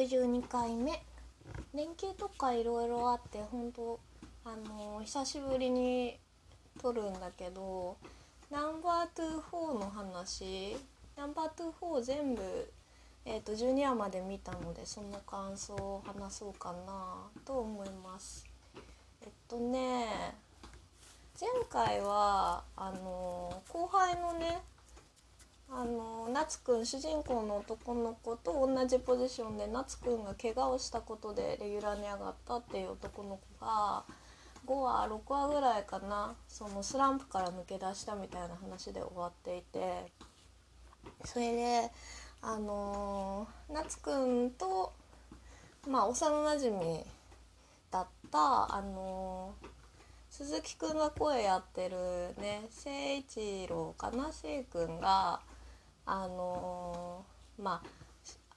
[0.00, 1.02] 112回目。
[1.74, 4.00] 連休とかいろいろあって本当
[4.46, 6.16] あの久しぶりに
[6.80, 7.98] 撮るんだけど
[8.50, 10.76] ナンバー24の話
[11.18, 12.72] ナンバー24全部、
[13.26, 18.46] えーと、12話まで見たのでその感想を話そうかなと思います。
[19.22, 20.34] えっとね
[21.38, 24.62] 前回はあの後輩のね
[25.72, 34.02] あの夏くん主人公の男の子と同じポジションで夏くんが怪我をしたことでレギュラーに上がったっていう男の子が
[34.66, 40.06] 5話6話ぐらいかなそのスランプから抜け出したみたいな話で終わっていて
[41.24, 41.90] それで
[42.42, 44.92] あの夏くんと
[45.88, 47.04] まあ幼なじみ
[47.92, 49.54] だったあの
[50.30, 51.96] 鈴木くんが声やってる
[52.40, 55.40] ね誠一郎かな誠くんが
[56.06, 57.82] あのー、ま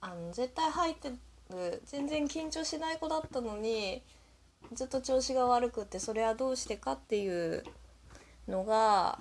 [0.00, 1.10] ああの絶対入って
[1.50, 4.02] る全然緊張しない子だったのに
[4.72, 7.62] ずっと調子が悪くてそれはどうしてかっていう
[8.48, 9.18] のが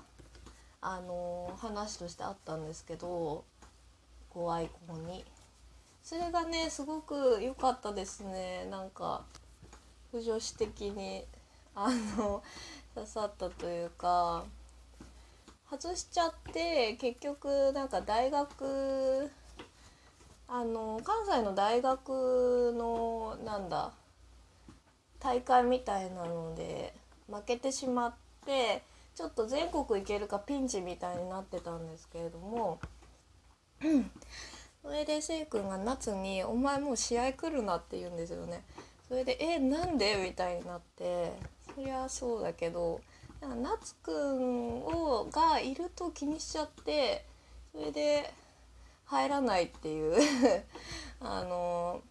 [0.81, 3.44] あのー、話としてあったんですけど
[4.33, 5.23] ご愛好に。
[6.03, 9.23] それがねすごく良かったですねなんか
[10.11, 11.23] 不女子的に
[11.75, 12.44] あの
[12.95, 14.45] 刺さったというか
[15.72, 19.31] 外しちゃって結局なんか大学
[20.50, 23.94] あの関西の大学のなんだ
[25.22, 26.94] 大会みたいなので
[27.31, 28.14] 負けてしまっ
[28.45, 28.83] て
[29.16, 32.81] ちょっと全国行けるかピンチみたいになってたんですけれども
[34.83, 38.66] それでせい君が夏に「お前もう試合来るな」って言うんですよね。
[39.08, 41.31] それで「えなんで?」みたいになって
[41.73, 42.99] そりゃそうだけど
[43.42, 47.25] なんか夏くんをがいると気にしちゃって
[47.72, 48.33] それで
[49.06, 50.16] 入らないっていう
[51.20, 52.02] あの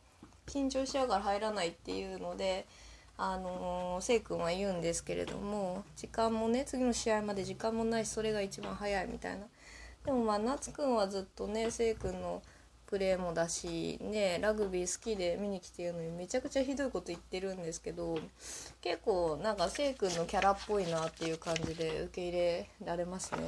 [0.46, 2.66] 緊張しちゃうから入らないっていうので
[3.16, 9.46] あのせい君は言うんですけれども時間もね次の試合まで時間もないしそれが一番早いみたいな。
[10.04, 12.42] でもまあ夏くんはずっとねせい君の
[12.90, 18.18] プレーもだしねラグビー好きで見に来てるのにめちゃくちゃひどいこと言ってるんですけど
[18.82, 23.38] 結構なんかせい君のキャラっぽいなっていう感じで受け入れられますね。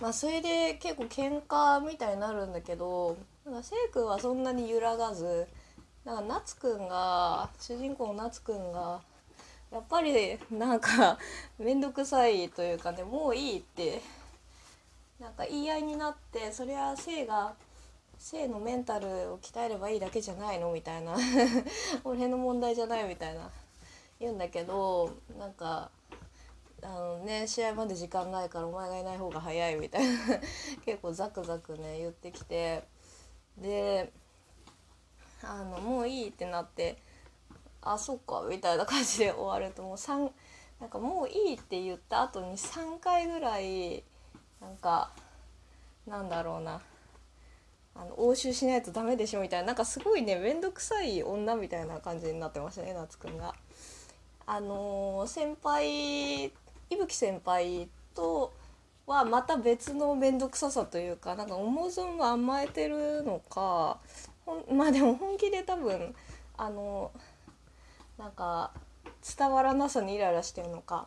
[0.00, 5.46] まあそれで結構喧嘩みたいになるんだけどなんかせい君はそんなに揺らがず
[6.04, 9.00] なんか夏くんが主人公の夏くんが
[9.70, 11.18] やっぱりなんか
[11.58, 14.00] 面倒くさいというかねもういいって
[15.20, 17.54] なんか言い合いになってそれはせいが
[18.24, 20.72] 性のメンタルを鍛えればいいだけじゃないの？
[20.72, 21.14] みたいな。
[22.04, 23.50] 俺の問題じゃないみたいな。
[24.18, 25.90] 言うんだけどなんか
[26.82, 30.18] あのね試合まで時間ないからお前がいない方が早いみたいな。
[30.86, 32.84] 結構ザクザクね言ってきて。
[33.58, 34.10] で
[35.42, 36.96] あのもういいってなって
[37.82, 40.32] あそっかみたいな感じで終わるともう3
[40.80, 44.02] なんかもういいって言った後に3回ぐらい
[44.62, 45.12] なんか
[46.06, 46.80] なんだろうな。
[47.94, 53.54] あの応酬しないとダメでしょみたいななんかすごいね面倒くさい女みたいな感じになってましたね夏くんが。
[54.46, 56.52] あのー、先輩伊
[56.90, 58.52] 吹先輩と
[59.06, 63.98] はまた別の面倒くささというかなんか思う存分甘えてるのか
[64.70, 66.14] まあでも本気で多分
[66.56, 67.10] あの
[68.18, 68.72] なんか
[69.36, 71.06] 伝わらなさにイライラしてるのか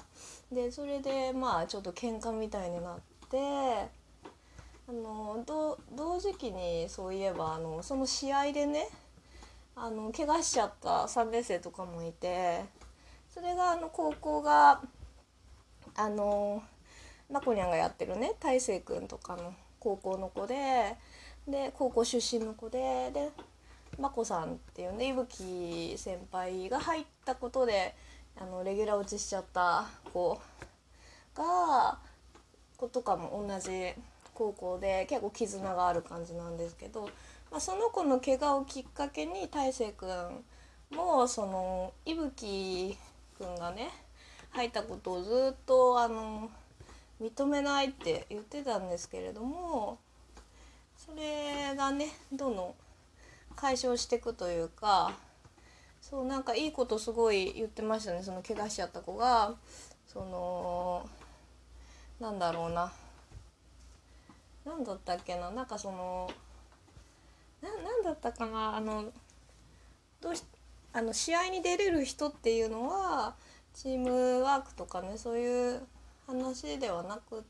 [0.51, 2.99] でそれでまあちょっと喧嘩みたいになっ
[3.29, 3.89] て
[4.89, 8.87] あの同時期にそういえばあのその試合でね
[9.75, 12.63] あの怪我しちゃった3年生とかもいて
[13.29, 14.81] それがあの高校が
[15.95, 16.63] あの
[17.29, 20.95] まこにゃんがやってるね大成君とかの高校の子で
[21.47, 23.29] で高校出身の子でで
[23.99, 27.93] まこさんっていうねいぶき先輩が入ったことで
[28.39, 30.39] あのレギュラー落ちしちゃった子
[31.35, 31.97] が
[32.77, 33.93] 子とかも同じ
[34.37, 37.09] 高校で結構絆がある感じなんですけど、
[37.49, 42.95] まあ、その子の怪我をきっかけに大成くんもその伊吹
[43.35, 43.89] くんがね
[44.51, 46.51] 入ったことをずっとあの
[47.19, 49.97] 認めないって言ってたんですけれども
[50.95, 52.73] それがねどんどん
[53.55, 55.13] 解消していくというか
[55.99, 59.55] そうなんかいいことすごい言ってましたねその怪我しちゃった子が。
[60.07, 61.07] その
[62.19, 62.91] なんだろうな。
[64.67, 65.49] 何だったっけな？
[65.51, 66.29] なんかその
[67.61, 68.75] な何だったかな？
[68.75, 69.05] あの
[70.21, 70.43] どうし
[70.93, 73.35] あの試合に出れる人っていうのは
[73.73, 75.81] チームワークとかねそういう
[76.25, 77.43] 話ではなくっ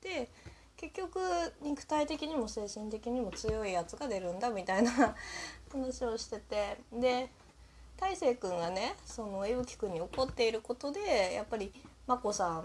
[0.00, 0.28] て
[0.76, 1.18] 結局
[1.62, 4.92] 肉体的にも精神的にも強いやつが出るんだみたいな
[5.72, 6.78] 話をしてて。
[6.92, 7.30] で
[8.00, 11.70] 大成君がねその伊吹君に怒っていることでやっぱり
[12.06, 12.64] 眞子さん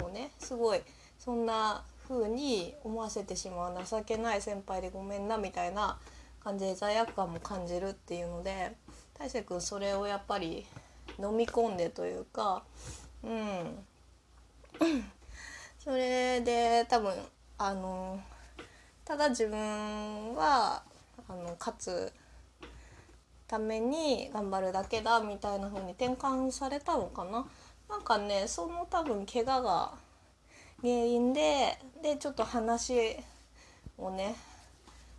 [0.00, 0.80] もねすごい
[1.18, 5.96] そんな風に思わせてしまう情けない先輩でごめんなみたいな
[6.42, 8.72] 感じで罪悪感も感じるっていうので
[9.16, 10.66] 大成君それをやっぱり
[11.20, 12.64] 飲み込んでというか
[13.22, 13.78] うん。
[15.78, 17.12] それで多分
[17.58, 18.20] あの
[19.04, 20.82] ただ自分は
[21.28, 22.12] あの勝つ
[23.46, 27.46] ために頑張るだけだみたいな風に転換されたのかな。
[27.88, 29.94] なんかねその多分怪我が
[30.82, 33.16] 原因ででちょっと話
[33.98, 34.34] をね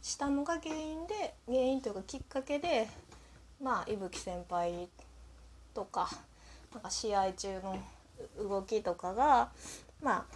[0.02, 2.88] したのが原因で原因というかきっかけで
[3.62, 4.90] まあ伊吹先輩
[5.74, 6.10] とか
[6.74, 7.78] なんか試合中の
[8.38, 9.50] 動きとかが
[10.02, 10.36] まあ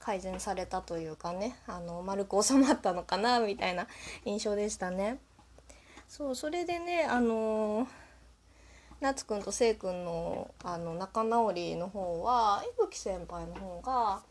[0.00, 3.86] 改善されたというかねあの丸く収まったのかなみたいな
[4.24, 5.18] 印象でしたね。
[6.08, 7.88] そうそれでねあの
[9.00, 14.22] 夏くんとせいくんのあの仲直りの方は伊吹先輩の方が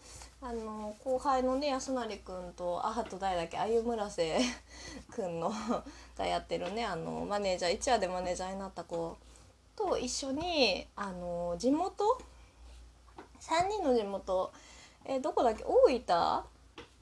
[0.41, 4.39] あの後輩のね安成くんとあと誰だっけあゆ村瀬
[5.11, 5.53] くんの
[6.17, 9.17] がやってるねあのマネージャー1話でマネージャーになった子
[9.75, 12.03] と一緒にあの地元
[13.39, 14.51] 3人の地元
[15.05, 16.43] えどこだっけ大分？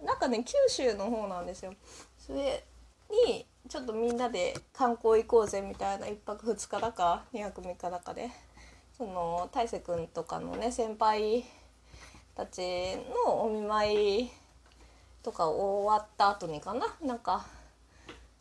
[0.06, 1.74] なんかね九州の方なんですよ。
[2.18, 2.64] それ
[3.10, 8.30] にちょっとみんなで観光行こうぜみたいな1泊2日だか2泊3日だかで
[8.98, 11.46] その大勢君とかのね先輩
[12.36, 12.62] たち
[13.26, 14.30] のお見舞い
[15.24, 17.46] とか終わった後にかななんか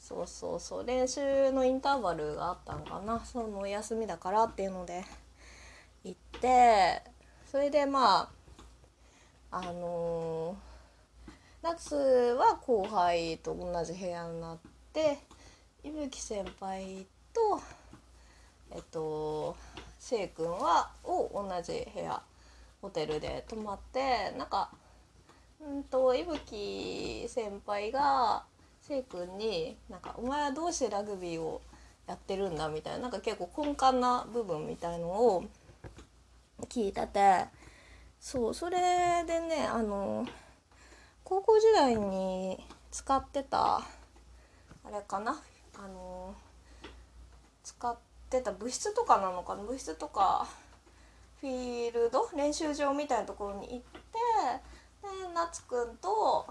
[0.00, 5.04] そうそうそう練習のインターバルがあったのかなその休みだからっていうので
[6.02, 7.00] 行って
[7.46, 8.28] それでま
[9.52, 11.32] ああのー、
[11.62, 14.71] 夏は後輩と同じ部屋になって
[15.82, 17.60] 伊吹先輩と
[18.70, 19.56] えっと
[19.98, 22.22] せい君はを同じ部屋
[22.82, 24.70] ホテルで泊まってなんか
[25.60, 28.44] うんと伊吹先輩が
[28.82, 31.62] せい君になんか「お前はどうしてラグビーを
[32.06, 35.44] やってるんだ?」みたいななんか結構根幹な部分みたいのを
[36.68, 37.46] 聞いてて
[38.20, 40.26] そうそれでねあの
[41.24, 43.80] 高校時代に使ってた
[44.92, 45.40] れかな？
[45.78, 46.34] あの
[47.62, 47.96] 使っ
[48.30, 49.62] てた部室とかなのかな？
[49.62, 50.46] 部室とか
[51.40, 52.28] フィールド？
[52.36, 53.88] 練習場みたいなところに行って
[55.02, 56.46] で夏くんと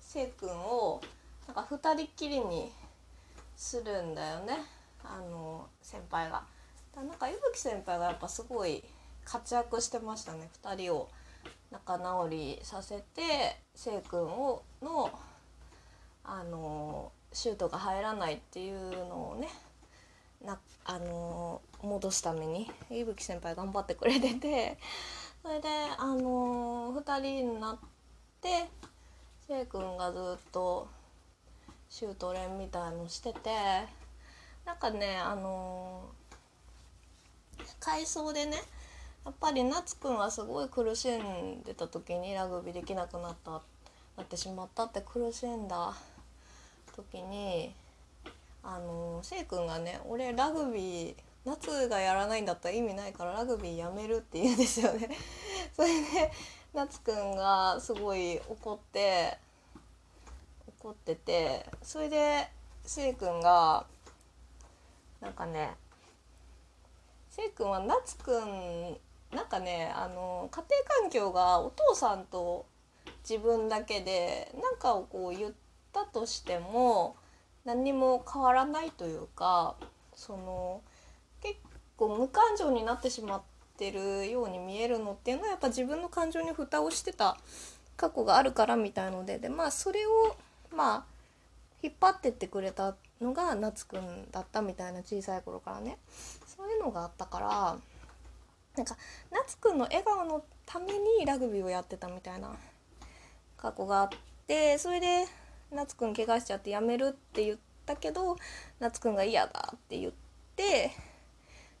[0.00, 1.00] せいくんを
[1.46, 2.70] なんか2人っきりに
[3.56, 4.58] するんだよね。
[5.02, 6.44] あの先輩が。
[6.94, 8.84] だなんか伊吹先輩がやっぱすごい
[9.24, 10.48] 活躍してましたね。
[10.62, 11.08] 2人を
[11.70, 15.10] 仲直りさせてせいくんをの
[16.24, 19.48] あのシュートが入らないっていうのをね
[20.44, 24.78] なあの戻すために伊吹先輩頑張ってくれてて
[25.42, 27.78] それであの2人になっ
[28.40, 28.68] て
[29.46, 30.88] せいくんがずっと
[31.88, 33.50] シュート練みたいのしてて
[34.64, 36.10] なんかねあの
[37.80, 38.56] 回想でね
[39.24, 43.62] やっぱり夏くんはすごい苦しんでた時にラグビーできなくなった
[44.16, 45.94] なってしまったって苦しんだ
[46.98, 47.72] 時に
[48.64, 55.08] あのせいくんがね「俺ラグビー夏がやらないんだったら意味ないからラグビーやめる」って言うんですよね。
[55.74, 56.32] それで
[56.74, 59.38] 夏くんがすごい怒って
[60.80, 62.48] 怒っててそれで
[62.84, 63.86] せいくんが
[65.20, 65.76] なんかね
[67.30, 69.00] せいくんは夏くん
[69.30, 72.66] なんかねあの家庭環境がお父さんと
[73.28, 75.67] 自分だけで何かをこう言って
[76.04, 77.16] たとしても
[77.64, 79.74] 何も変わらないというか
[80.14, 80.80] その
[81.42, 81.56] 結
[81.96, 83.42] 構無感情になってしまっ
[83.76, 87.36] てるように見えるのっていうのはやっぱ自分の感情に蓋をしてた
[87.96, 90.36] 過去があるからみたいのででまあそれを
[90.74, 91.04] まあ
[91.82, 95.98] 引っ張ってってくれたのが夏くんだったみたいな小さい頃からね。
[96.46, 97.78] そういうのがあったから
[98.76, 98.96] なんか
[99.30, 102.50] 夏くんの笑顔のためにラグビーをやってたみたいな
[103.56, 104.08] 過去があっ
[104.46, 105.24] てそれで
[105.72, 108.36] 夏くん怪我しちゃってやめるって言ったけど
[108.80, 110.12] 夏くんが嫌だって言っ
[110.56, 110.92] て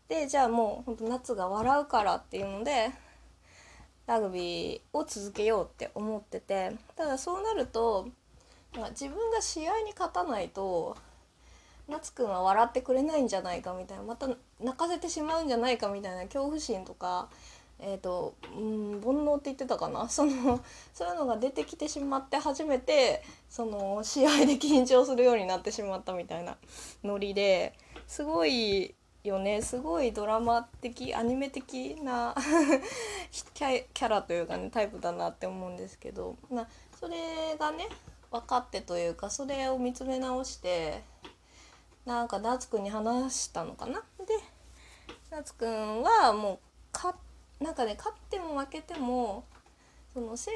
[0.08, 2.90] でじゃあもうほんと夏が笑うからっていうので
[4.06, 8.08] ラグビーを続けようって思っててただそうなると
[8.90, 10.96] 自分が試合に勝たないと
[11.88, 14.28] 夏くんは笑ってくれないんじゃないかみたいなまた
[14.60, 17.28] 泣かせてしまうんじゃないかみたいな恐怖心とか、
[17.80, 20.08] えーとうん、煩悩って言ってたかな？
[20.10, 20.60] その
[20.92, 26.56] そういうのが出てきてしまって初めてその試合で緊張するようになってしまったみたいな
[27.04, 27.74] ノリで
[28.06, 29.62] すごいよね。
[29.62, 32.34] すごいドラマ的アニメ的な
[33.54, 36.66] キャラというかねタイプだなって思うんですけど、ま、
[36.98, 37.88] それがね
[38.30, 41.02] 分かってというかそれを見つめ直して
[42.04, 44.02] なんか夏くんに話したのかな？
[44.26, 44.38] で
[45.30, 46.58] 夏くんはもう
[47.60, 49.44] なんかね勝っても負けても
[50.14, 50.50] そのせ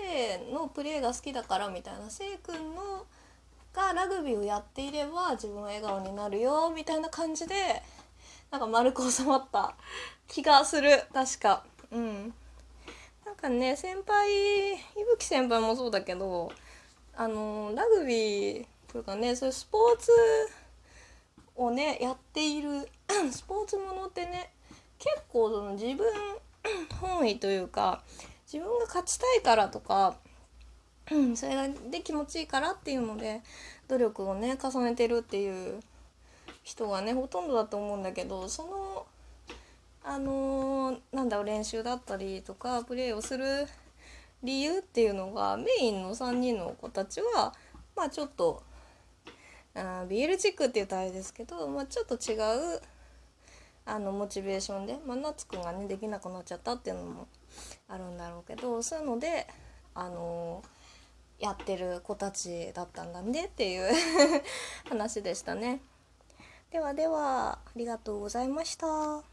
[0.49, 3.07] いのプレーが好きだからみたいなせいくんの
[3.75, 7.83] がラグビーをやっていれば自分は笑顔になるよみたいな感じで
[8.51, 9.75] なんか丸く収まった
[10.29, 10.91] 気がする。
[11.13, 11.65] 確か。
[11.91, 12.35] うん。
[13.25, 14.77] なんかね先輩い
[15.11, 16.53] ぶき先輩もそうだけど
[17.17, 20.11] あのラグビーというかねそういうスポーツ
[21.57, 22.89] をねやっている
[23.31, 24.53] スポーツものってね
[24.99, 26.07] 結構その自分
[27.13, 28.03] 本意というか
[28.53, 30.17] 自分が勝ちたいからとか
[31.35, 33.41] それがで気持ちいいからっていうので
[33.89, 35.81] 努力をね重ねてるっていう
[36.63, 39.07] 人がねほとんどだと思うんだけどその
[40.05, 43.67] あのー、なんだろう練習だったりとかプレーをする
[44.43, 47.55] 理由っていうのがメインの3人の子たちは
[47.95, 48.63] まあちょっと
[49.75, 52.35] あ BL チックって言うとあれですけど、まあ、ちょっと違
[52.77, 52.81] う
[53.85, 57.29] あのモチベーションで、まあ、夏くんがねできなくなっちゃったっていうのも
[57.89, 59.47] あるんだろうけどそういうので
[59.95, 63.93] あのー、やってる子たちだったんだねっていう
[64.89, 65.81] 話でしたね。
[66.71, 69.32] ではではありがとうございました。